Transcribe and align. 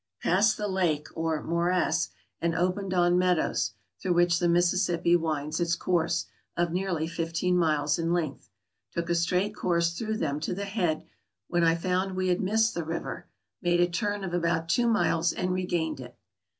Passed 0.23 0.57
the 0.57 0.67
lake 0.67 1.09
or 1.13 1.43
morass, 1.43 2.09
and 2.41 2.55
opened 2.55 2.91
on 2.91 3.19
meadows 3.19 3.73
(through 4.01 4.13
which 4.15 4.39
the 4.39 4.49
Mississippi 4.49 5.15
winds 5.15 5.59
its 5.59 5.75
course) 5.75 6.25
of 6.57 6.71
nearly 6.71 7.07
fifteen 7.07 7.55
miles 7.55 7.99
in 7.99 8.11
length. 8.11 8.49
Took 8.93 9.11
a 9.11 9.13
straight 9.13 9.53
course 9.55 9.95
through 9.95 10.17
them 10.17 10.39
to 10.39 10.55
the 10.55 10.65
head, 10.65 11.05
when 11.49 11.63
I 11.63 11.75
found 11.75 12.15
we 12.15 12.29
had 12.29 12.41
missed 12.41 12.73
the 12.73 12.83
river; 12.83 13.27
made 13.61 13.79
a 13.79 13.85
turn 13.87 14.23
of 14.23 14.33
about 14.33 14.69
two 14.69 14.87
miles 14.87 15.33
and 15.33 15.53
regained 15.53 15.99
it. 15.99 16.17